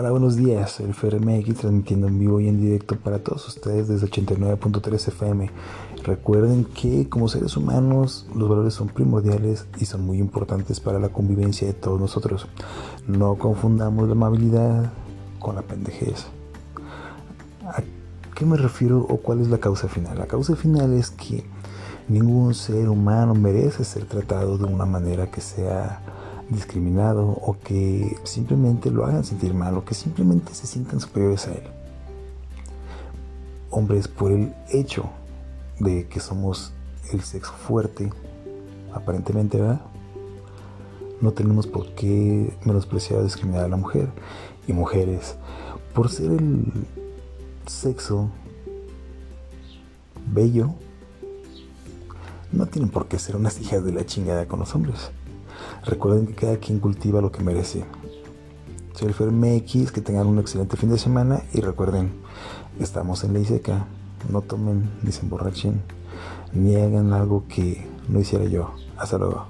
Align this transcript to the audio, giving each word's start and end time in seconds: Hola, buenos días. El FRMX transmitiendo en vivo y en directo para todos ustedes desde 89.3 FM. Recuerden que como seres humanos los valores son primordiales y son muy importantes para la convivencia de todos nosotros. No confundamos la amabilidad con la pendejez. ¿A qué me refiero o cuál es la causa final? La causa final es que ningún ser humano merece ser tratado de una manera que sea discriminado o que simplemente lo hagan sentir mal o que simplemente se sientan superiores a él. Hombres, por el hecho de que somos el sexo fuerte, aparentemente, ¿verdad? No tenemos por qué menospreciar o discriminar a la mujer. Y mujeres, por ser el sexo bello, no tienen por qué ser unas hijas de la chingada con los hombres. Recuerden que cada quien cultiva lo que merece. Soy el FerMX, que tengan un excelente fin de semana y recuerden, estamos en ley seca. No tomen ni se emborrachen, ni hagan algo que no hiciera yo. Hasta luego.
Hola, 0.00 0.12
buenos 0.12 0.36
días. 0.36 0.80
El 0.80 0.94
FRMX 0.94 1.56
transmitiendo 1.56 2.08
en 2.08 2.18
vivo 2.18 2.40
y 2.40 2.48
en 2.48 2.58
directo 2.58 2.96
para 2.96 3.18
todos 3.18 3.46
ustedes 3.48 3.86
desde 3.86 4.06
89.3 4.06 4.94
FM. 5.08 5.50
Recuerden 6.04 6.64
que 6.64 7.06
como 7.10 7.28
seres 7.28 7.54
humanos 7.54 8.26
los 8.34 8.48
valores 8.48 8.72
son 8.72 8.88
primordiales 8.88 9.66
y 9.78 9.84
son 9.84 10.06
muy 10.06 10.16
importantes 10.16 10.80
para 10.80 10.98
la 10.98 11.10
convivencia 11.10 11.66
de 11.66 11.74
todos 11.74 12.00
nosotros. 12.00 12.48
No 13.06 13.34
confundamos 13.34 14.06
la 14.08 14.12
amabilidad 14.12 14.90
con 15.38 15.56
la 15.56 15.60
pendejez. 15.60 16.24
¿A 17.66 17.82
qué 18.34 18.46
me 18.46 18.56
refiero 18.56 19.00
o 19.00 19.18
cuál 19.18 19.42
es 19.42 19.48
la 19.48 19.58
causa 19.58 19.86
final? 19.86 20.18
La 20.18 20.26
causa 20.26 20.56
final 20.56 20.94
es 20.94 21.10
que 21.10 21.44
ningún 22.08 22.54
ser 22.54 22.88
humano 22.88 23.34
merece 23.34 23.84
ser 23.84 24.06
tratado 24.06 24.56
de 24.56 24.64
una 24.64 24.86
manera 24.86 25.30
que 25.30 25.42
sea 25.42 26.00
discriminado 26.50 27.26
o 27.26 27.56
que 27.62 28.16
simplemente 28.24 28.90
lo 28.90 29.06
hagan 29.06 29.24
sentir 29.24 29.54
mal 29.54 29.76
o 29.76 29.84
que 29.84 29.94
simplemente 29.94 30.52
se 30.52 30.66
sientan 30.66 31.00
superiores 31.00 31.46
a 31.46 31.52
él. 31.52 31.62
Hombres, 33.70 34.08
por 34.08 34.32
el 34.32 34.52
hecho 34.70 35.08
de 35.78 36.06
que 36.08 36.20
somos 36.20 36.72
el 37.12 37.22
sexo 37.22 37.52
fuerte, 37.52 38.10
aparentemente, 38.92 39.58
¿verdad? 39.58 39.80
No 41.20 41.32
tenemos 41.32 41.66
por 41.66 41.94
qué 41.94 42.52
menospreciar 42.64 43.20
o 43.20 43.24
discriminar 43.24 43.64
a 43.64 43.68
la 43.68 43.76
mujer. 43.76 44.08
Y 44.66 44.72
mujeres, 44.72 45.36
por 45.94 46.10
ser 46.10 46.32
el 46.32 46.64
sexo 47.66 48.28
bello, 50.32 50.70
no 52.52 52.66
tienen 52.66 52.90
por 52.90 53.06
qué 53.06 53.18
ser 53.18 53.36
unas 53.36 53.60
hijas 53.60 53.84
de 53.84 53.92
la 53.92 54.04
chingada 54.04 54.46
con 54.46 54.60
los 54.60 54.74
hombres. 54.74 55.10
Recuerden 55.84 56.26
que 56.26 56.34
cada 56.34 56.56
quien 56.58 56.78
cultiva 56.78 57.20
lo 57.20 57.32
que 57.32 57.42
merece. 57.42 57.84
Soy 58.94 59.08
el 59.08 59.14
FerMX, 59.14 59.92
que 59.92 60.00
tengan 60.00 60.26
un 60.26 60.38
excelente 60.38 60.76
fin 60.76 60.90
de 60.90 60.98
semana 60.98 61.42
y 61.52 61.60
recuerden, 61.60 62.12
estamos 62.78 63.24
en 63.24 63.32
ley 63.32 63.44
seca. 63.44 63.86
No 64.28 64.42
tomen 64.42 64.90
ni 65.02 65.12
se 65.12 65.22
emborrachen, 65.22 65.82
ni 66.52 66.76
hagan 66.76 67.12
algo 67.12 67.44
que 67.48 67.86
no 68.08 68.20
hiciera 68.20 68.44
yo. 68.44 68.74
Hasta 68.98 69.16
luego. 69.16 69.46